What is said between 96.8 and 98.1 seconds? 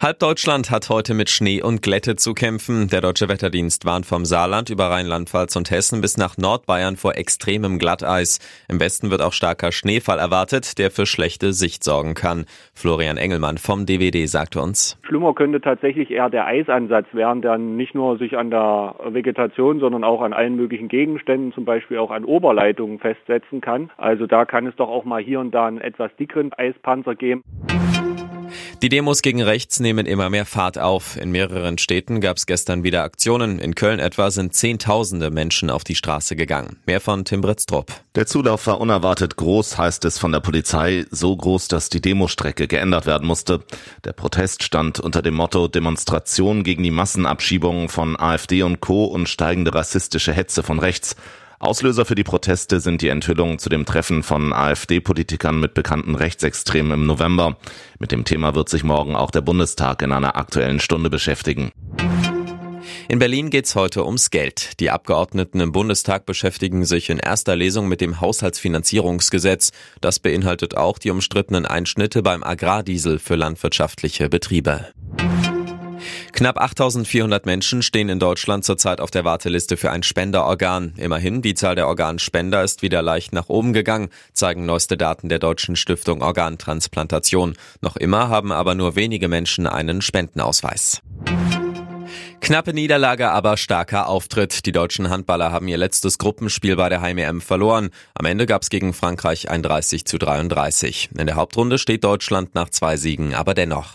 der Heim-EM verloren.